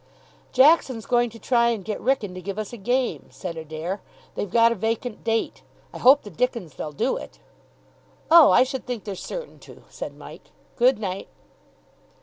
[0.51, 4.01] "Jackson's going to try and get Wrykyn to give us a game," said Adair.
[4.33, 5.61] "They've got a vacant date.
[5.93, 7.37] I hope the dickens they'll do it."
[8.31, 10.49] "Oh, I should think they're certain to," said Mike.
[10.75, 11.27] "Good night."